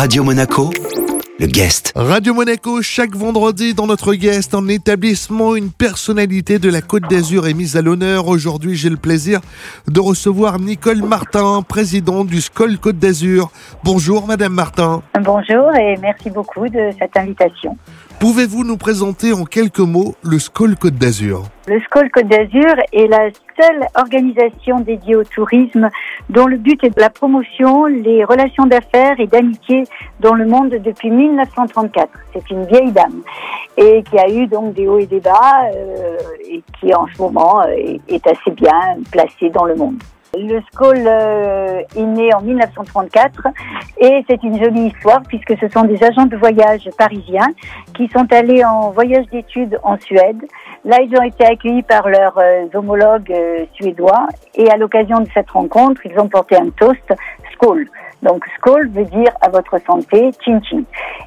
Radio 0.00 0.22
Monaco, 0.22 0.70
le 1.40 1.46
guest. 1.46 1.92
Radio 1.96 2.32
Monaco, 2.32 2.82
chaque 2.82 3.16
vendredi 3.16 3.74
dans 3.74 3.88
notre 3.88 4.14
guest, 4.14 4.54
en 4.54 4.68
établissement, 4.68 5.56
une 5.56 5.72
personnalité 5.72 6.60
de 6.60 6.70
la 6.70 6.82
Côte 6.82 7.10
d'Azur 7.10 7.48
est 7.48 7.52
mise 7.52 7.76
à 7.76 7.82
l'honneur. 7.82 8.28
Aujourd'hui, 8.28 8.76
j'ai 8.76 8.90
le 8.90 8.96
plaisir 8.96 9.40
de 9.88 9.98
recevoir 9.98 10.60
Nicole 10.60 11.02
Martin, 11.02 11.62
présidente 11.62 12.28
du 12.28 12.40
SCOL 12.40 12.78
Côte 12.78 13.00
d'Azur. 13.00 13.50
Bonjour, 13.82 14.28
Madame 14.28 14.52
Martin. 14.52 15.02
Bonjour 15.20 15.74
et 15.74 15.96
merci 15.96 16.30
beaucoup 16.30 16.68
de 16.68 16.90
cette 16.96 17.16
invitation. 17.16 17.76
Pouvez-vous 18.20 18.64
nous 18.64 18.76
présenter 18.76 19.32
en 19.32 19.44
quelques 19.44 19.78
mots 19.78 20.16
le 20.24 20.40
SCOL 20.40 20.74
Côte 20.74 20.96
d'Azur 20.96 21.44
Le 21.68 21.78
SCOL 21.82 22.10
Côte 22.10 22.26
d'Azur 22.26 22.74
est 22.92 23.06
la 23.06 23.30
seule 23.56 23.86
organisation 23.94 24.80
dédiée 24.80 25.14
au 25.14 25.22
tourisme 25.22 25.88
dont 26.28 26.48
le 26.48 26.56
but 26.56 26.82
est 26.82 26.98
la 26.98 27.10
promotion, 27.10 27.86
les 27.86 28.24
relations 28.24 28.66
d'affaires 28.66 29.20
et 29.20 29.28
d'amitié 29.28 29.84
dans 30.18 30.34
le 30.34 30.46
monde 30.46 30.70
depuis 30.70 31.12
1934. 31.12 32.08
C'est 32.32 32.50
une 32.50 32.66
vieille 32.66 32.90
dame 32.90 33.22
et 33.76 34.02
qui 34.02 34.18
a 34.18 34.28
eu 34.28 34.48
donc 34.48 34.74
des 34.74 34.88
hauts 34.88 34.98
et 34.98 35.06
des 35.06 35.20
bas 35.20 35.62
euh, 35.72 36.16
et 36.50 36.60
qui 36.80 36.92
en 36.92 37.06
ce 37.14 37.22
moment 37.22 37.62
est, 37.68 38.00
est 38.08 38.26
assez 38.26 38.50
bien 38.50 38.96
placée 39.12 39.50
dans 39.50 39.64
le 39.64 39.76
monde. 39.76 40.02
Le 40.40 40.60
SCOL 40.72 41.02
euh, 41.04 41.82
est 41.96 42.02
né 42.02 42.32
en 42.32 42.40
1934 42.42 43.48
et 43.98 44.24
c'est 44.30 44.40
une 44.44 44.62
jolie 44.62 44.92
histoire 44.94 45.20
puisque 45.26 45.58
ce 45.58 45.68
sont 45.68 45.82
des 45.82 46.00
agents 46.04 46.26
de 46.26 46.36
voyage 46.36 46.88
parisiens 46.96 47.48
qui 47.96 48.08
sont 48.08 48.26
allés 48.32 48.64
en 48.64 48.90
voyage 48.90 49.26
d'études 49.32 49.80
en 49.82 49.98
Suède. 49.98 50.40
Là, 50.84 50.98
ils 51.02 51.12
ont 51.18 51.22
été 51.22 51.44
accueillis 51.44 51.82
par 51.82 52.08
leurs 52.08 52.38
euh, 52.38 52.66
homologues 52.72 53.32
euh, 53.32 53.64
suédois 53.74 54.28
et 54.54 54.70
à 54.70 54.76
l'occasion 54.76 55.18
de 55.18 55.28
cette 55.34 55.50
rencontre, 55.50 56.02
ils 56.04 56.16
ont 56.20 56.28
porté 56.28 56.54
un 56.56 56.70
toast 56.70 57.12
SCOL. 57.54 57.88
Donc 58.22 58.44
Skol 58.56 58.88
veut 58.88 59.04
dire 59.04 59.32
à 59.40 59.48
votre 59.48 59.78
santé, 59.86 60.30
chin 60.44 60.60
chin. 60.68 60.82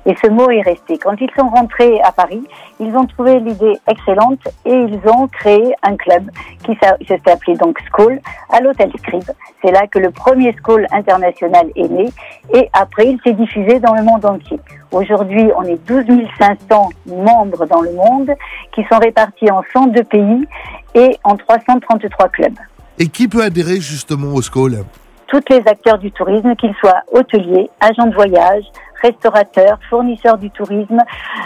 Et 0.05 0.15
ce 0.21 0.29
mot 0.29 0.49
est 0.49 0.61
resté. 0.61 0.97
Quand 0.97 1.15
ils 1.21 1.29
sont 1.37 1.47
rentrés 1.47 2.01
à 2.01 2.11
Paris, 2.11 2.43
ils 2.79 2.95
ont 2.95 3.05
trouvé 3.05 3.39
l'idée 3.39 3.77
excellente 3.87 4.39
et 4.65 4.73
ils 4.73 4.99
ont 5.07 5.27
créé 5.27 5.73
un 5.83 5.95
club 5.95 6.29
qui 6.65 6.77
s'est 6.81 7.31
appelé 7.31 7.55
donc 7.55 7.79
Skol 7.87 8.19
à 8.49 8.59
l'hôtel 8.59 8.91
Scribe. 8.97 9.31
C'est 9.63 9.71
là 9.71 9.87
que 9.87 9.99
le 9.99 10.11
premier 10.11 10.53
Skol 10.53 10.85
international 10.91 11.67
est 11.75 11.87
né 11.87 12.09
et 12.53 12.69
après 12.73 13.07
il 13.07 13.19
s'est 13.23 13.33
diffusé 13.33 13.79
dans 13.79 13.93
le 13.93 14.03
monde 14.03 14.25
entier. 14.25 14.59
Aujourd'hui, 14.91 15.49
on 15.55 15.63
est 15.63 15.79
12 15.87 16.05
500 16.37 16.89
membres 17.07 17.65
dans 17.65 17.81
le 17.81 17.93
monde 17.93 18.31
qui 18.73 18.83
sont 18.91 18.99
répartis 18.99 19.49
en 19.49 19.61
102 19.73 20.03
pays 20.03 20.47
et 20.95 21.17
en 21.23 21.37
333 21.37 22.29
clubs. 22.29 22.57
Et 22.99 23.07
qui 23.07 23.27
peut 23.27 23.43
adhérer 23.43 23.79
justement 23.79 24.33
au 24.33 24.41
SCOL 24.41 24.83
toutes 25.31 25.49
les 25.49 25.63
acteurs 25.65 25.97
du 25.97 26.11
tourisme, 26.11 26.55
qu'ils 26.57 26.75
soient 26.75 27.03
hôteliers, 27.13 27.69
agents 27.79 28.07
de 28.07 28.13
voyage, 28.13 28.65
restaurateurs, 29.01 29.79
fournisseurs 29.89 30.37
du 30.37 30.51
tourisme, 30.51 30.99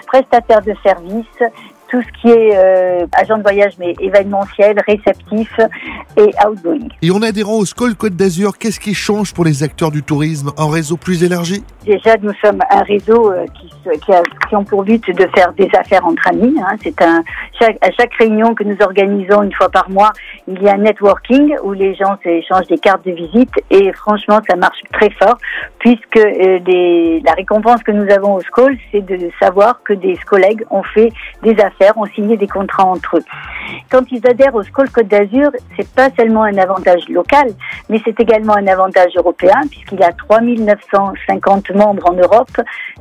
prestataires 0.07 0.63
de 0.63 0.73
services, 0.83 1.43
tout 1.95 2.01
ce 2.01 2.21
qui 2.21 2.27
est 2.29 2.51
euh, 2.55 3.05
agent 3.13 3.37
de 3.37 3.41
voyage 3.41 3.73
mais 3.79 3.93
événementiel, 4.01 4.75
réceptif 4.85 5.49
et 6.17 6.31
outgoing. 6.45 6.89
Et 7.01 7.11
en 7.11 7.21
adhérant 7.21 7.53
au 7.53 7.65
SCOL 7.65 7.95
Côte 7.95 8.15
d'Azur, 8.15 8.57
qu'est-ce 8.57 8.79
qui 8.79 8.93
change 8.93 9.33
pour 9.33 9.45
les 9.45 9.63
acteurs 9.63 9.91
du 9.91 10.03
tourisme 10.03 10.51
Un 10.57 10.69
réseau 10.69 10.97
plus 10.97 11.23
élargi? 11.23 11.63
Déjà, 11.85 12.17
nous 12.21 12.33
sommes 12.43 12.59
un 12.69 12.81
réseau 12.81 13.31
euh, 13.31 13.45
qui, 13.53 13.69
qui, 13.99 14.11
a, 14.11 14.21
qui 14.49 14.55
ont 14.55 14.65
pour 14.65 14.83
but 14.83 15.09
de 15.09 15.27
faire 15.35 15.53
des 15.53 15.69
affaires 15.77 16.05
entre 16.05 16.27
amis. 16.27 16.55
Hein. 16.59 16.75
C'est 16.83 17.01
un 17.01 17.23
chaque, 17.59 17.77
à 17.81 17.91
chaque 17.91 18.13
réunion 18.15 18.55
que 18.55 18.63
nous 18.63 18.77
organisons 18.81 19.43
une 19.43 19.53
fois 19.53 19.69
par 19.69 19.89
mois, 19.89 20.11
il 20.47 20.61
y 20.61 20.67
a 20.67 20.73
un 20.73 20.79
networking 20.79 21.55
où 21.63 21.73
les 21.73 21.95
gens 21.95 22.17
s'échangent 22.23 22.67
des 22.67 22.77
cartes 22.77 23.05
de 23.05 23.11
visite 23.11 23.53
et 23.69 23.93
franchement, 23.93 24.39
ça 24.49 24.55
marche 24.55 24.79
très 24.91 25.09
fort 25.11 25.37
puisque 25.79 26.17
euh, 26.17 27.19
la 27.23 27.33
récompense 27.33 27.83
que 27.83 27.91
nous 27.91 28.11
avons 28.11 28.35
au 28.35 28.41
SCOL, 28.41 28.75
c'est 28.91 29.05
de 29.05 29.29
savoir 29.39 29.81
que 29.83 29.93
des 29.93 30.17
collègues 30.25 30.63
ont 30.71 30.83
fait 30.83 31.11
des 31.43 31.55
affaires, 31.61 31.84
ont 31.95 32.05
signé 32.05 32.37
des 32.37 32.47
contrats 32.47 32.85
entre 32.85 33.17
eux. 33.17 33.23
Quand 33.91 34.03
ils 34.11 34.25
adhèrent 34.27 34.55
au 34.55 34.63
SCOL 34.63 34.89
Côte 34.89 35.07
d'Azur, 35.07 35.51
c'est 35.75 35.89
pas 35.89 36.09
seulement 36.17 36.43
un 36.43 36.57
avantage 36.57 37.07
local, 37.09 37.47
mais 37.89 37.99
c'est 38.05 38.19
également 38.19 38.55
un 38.55 38.67
avantage 38.67 39.11
européen 39.15 39.61
puisqu'il 39.69 39.99
y 39.99 40.03
a 40.03 40.11
3950 40.11 41.71
membres 41.71 42.09
en 42.09 42.13
Europe 42.13 42.51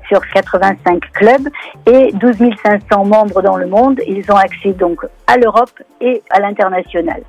sur 0.09 0.21
85 0.29 1.01
clubs 1.13 1.49
et 1.87 2.13
12 2.13 2.37
500 2.63 3.05
membres 3.05 3.43
dans 3.43 3.57
le 3.57 3.67
monde. 3.67 4.01
Ils 4.07 4.31
ont 4.31 4.37
accès 4.37 4.73
donc 4.73 5.01
à 5.27 5.37
l'Europe 5.37 5.71
et 6.01 6.23
à 6.31 6.41
l'international. 6.41 7.23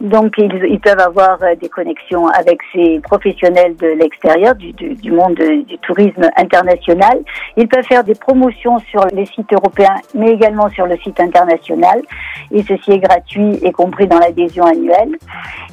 Donc 0.00 0.34
ils, 0.38 0.80
peuvent 0.80 1.00
avoir 1.00 1.42
euh, 1.42 1.54
des 1.56 1.68
connexions 1.68 2.26
avec 2.28 2.58
ces 2.72 3.00
professionnels 3.00 3.76
de 3.76 3.88
l'extérieur, 3.88 4.54
du, 4.54 4.72
du, 4.72 4.94
du, 4.94 5.12
monde 5.12 5.34
du 5.34 5.78
tourisme 5.78 6.28
international. 6.36 7.20
Ils 7.56 7.68
peuvent 7.68 7.84
faire 7.84 8.04
des 8.04 8.14
promotions 8.14 8.78
sur 8.90 9.06
les 9.12 9.26
sites 9.26 9.52
européens, 9.52 9.96
mais 10.14 10.32
également 10.32 10.68
sur 10.70 10.79
le 10.86 10.96
site 10.98 11.20
international. 11.20 12.02
Et 12.52 12.62
ceci 12.62 12.92
est 12.92 12.98
gratuit, 12.98 13.58
y 13.62 13.70
compris 13.72 14.06
dans 14.06 14.18
l'adhésion 14.18 14.64
annuelle. 14.64 15.16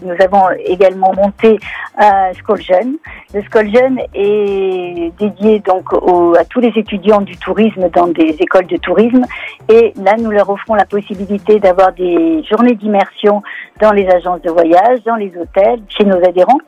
Nous 0.03 0.15
avons 0.19 0.43
également 0.65 1.13
monté 1.13 1.57
un 1.97 2.31
School 2.33 2.61
Jeune. 2.61 2.97
Le 3.33 3.41
School 3.41 3.69
Jeune 3.73 3.99
est 4.13 5.11
dédié 5.17 5.59
donc 5.59 5.85
à 6.37 6.45
tous 6.45 6.59
les 6.59 6.71
étudiants 6.75 7.21
du 7.21 7.35
tourisme 7.37 7.89
dans 7.89 8.07
des 8.07 8.35
écoles 8.39 8.67
de 8.67 8.77
tourisme. 8.77 9.23
Et 9.69 9.93
là, 10.03 10.15
nous 10.17 10.31
leur 10.31 10.49
offrons 10.49 10.75
la 10.75 10.85
possibilité 10.85 11.59
d'avoir 11.59 11.93
des 11.93 12.43
journées 12.49 12.75
d'immersion 12.75 13.41
dans 13.81 13.91
les 13.91 14.07
agences 14.07 14.41
de 14.41 14.51
voyage, 14.51 14.99
dans 15.05 15.15
les 15.15 15.31
hôtels, 15.37 15.81
chez 15.89 16.05
nos 16.05 16.17
adhérents, 16.17 16.59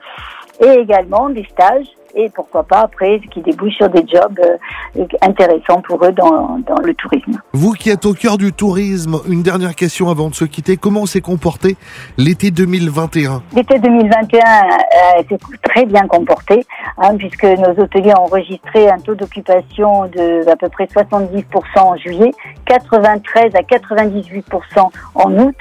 et 0.62 0.80
également 0.80 1.30
des 1.30 1.46
stages 1.46 1.88
et 2.16 2.30
pourquoi 2.30 2.64
pas 2.64 2.82
après 2.82 3.20
qui 3.32 3.42
débouchent 3.42 3.76
sur 3.76 3.90
des 3.90 4.06
jobs 4.08 4.40
euh, 4.40 5.06
intéressants 5.22 5.82
pour 5.82 6.04
eux 6.04 6.12
dans, 6.12 6.60
dans, 6.66 6.80
le 6.84 6.94
tourisme. 6.94 7.40
Vous 7.54 7.74
qui 7.74 7.90
êtes 7.90 8.06
au 8.06 8.14
cœur 8.14 8.38
du 8.38 8.54
tourisme, 8.54 9.20
une 9.28 9.44
dernière 9.44 9.76
question 9.76 10.10
avant 10.10 10.30
de 10.30 10.36
se 10.36 10.46
quitter. 10.46 10.78
Comment 10.78 11.06
s'est 11.06 11.22
comporté 11.22 11.76
l'été 12.18 12.52
2021 12.52 13.42
L'été 13.56 13.80
2021 13.80 14.40
euh, 14.40 15.24
s'est 15.30 15.38
très 15.64 15.86
bien 15.86 16.08
comporté 16.08 16.66
hein, 16.98 17.16
puisque 17.18 17.44
nos 17.44 17.84
hôteliers 17.84 18.14
ont 18.14 18.24
enregistré 18.24 18.90
un 18.90 19.00
taux 19.00 19.16
d'occupation 19.16 20.06
de 20.08 20.50
à 20.50 20.56
peu 20.56 20.70
près 20.70 20.86
70% 20.86 21.44
en 21.80 21.98
juillet, 21.98 22.32
93 22.66 23.56
à 23.56 23.62
98% 23.62 24.90
en 25.16 25.38
août. 25.38 25.56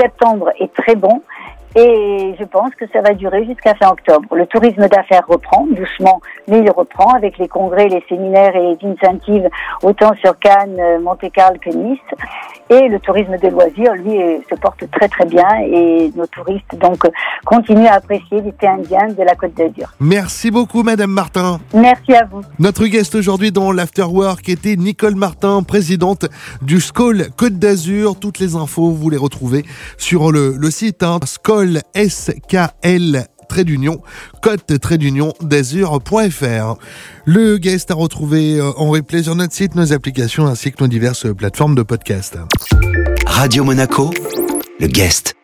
Septembre 0.00 0.50
est 0.58 0.72
très 0.74 0.94
bon. 0.94 1.22
Et 1.76 2.34
je 2.38 2.44
pense 2.44 2.74
que 2.74 2.84
ça 2.92 3.00
va 3.00 3.14
durer 3.14 3.44
jusqu'à 3.44 3.74
fin 3.74 3.90
octobre. 3.90 4.34
Le 4.34 4.46
tourisme 4.46 4.88
d'affaires 4.88 5.24
reprend 5.28 5.66
doucement, 5.70 6.20
mais 6.48 6.60
il 6.60 6.70
reprend 6.70 7.10
avec 7.14 7.38
les 7.38 7.46
congrès, 7.46 7.88
les 7.88 8.04
séminaires 8.08 8.56
et 8.56 8.76
les 8.80 8.88
incentives 8.88 9.48
autant 9.82 10.12
sur 10.20 10.36
Cannes, 10.38 10.80
Monte-Carlo 11.02 11.58
que 11.60 11.70
Nice. 11.70 11.98
Et 12.70 12.88
le 12.88 12.98
tourisme 13.00 13.36
de 13.36 13.48
loisirs, 13.48 13.94
lui, 13.94 14.16
se 14.48 14.54
porte 14.56 14.88
très 14.90 15.08
très 15.08 15.26
bien 15.26 15.46
et 15.64 16.12
nos 16.14 16.26
touristes 16.26 16.74
donc 16.76 17.02
continuent 17.44 17.86
à 17.86 17.94
apprécier 17.94 18.40
l'été 18.40 18.66
indien 18.66 19.08
de 19.08 19.22
la 19.22 19.34
Côte 19.34 19.54
d'Azur. 19.54 19.92
Merci 20.00 20.50
beaucoup, 20.50 20.82
Madame 20.82 21.10
Martin. 21.10 21.58
Merci 21.74 22.14
à 22.14 22.24
vous. 22.24 22.42
Notre 22.58 22.86
guest 22.86 23.14
aujourd'hui 23.14 23.50
dans 23.52 23.72
l'Afterwork 23.72 24.48
était 24.48 24.76
Nicole 24.76 25.14
Martin, 25.16 25.62
présidente 25.62 26.26
du 26.62 26.80
SCOL 26.80 27.26
Côte 27.36 27.54
d'Azur. 27.54 28.18
Toutes 28.18 28.38
les 28.38 28.56
infos, 28.56 28.90
vous 28.90 29.10
les 29.10 29.16
retrouvez 29.16 29.64
sur 29.98 30.30
le, 30.30 30.54
le 30.56 30.70
site 30.70 31.02
hein, 31.02 31.18
S-K-L 31.94 33.26
trait 33.48 33.64
d'union, 33.64 34.00
côte 34.42 34.78
trait 34.80 34.96
d'union 34.96 35.32
d'azur.fr. 35.40 36.76
Le 37.24 37.58
guest 37.58 37.90
à 37.90 37.94
retrouver 37.94 38.60
en 38.60 38.90
replay 38.90 39.24
sur 39.24 39.34
notre 39.34 39.52
site, 39.52 39.74
nos 39.74 39.92
applications 39.92 40.46
ainsi 40.46 40.70
que 40.70 40.82
nos 40.82 40.88
diverses 40.88 41.26
plateformes 41.34 41.74
de 41.74 41.82
podcast. 41.82 42.38
Radio 43.26 43.64
Monaco, 43.64 44.10
le 44.78 44.86
guest. 44.86 45.39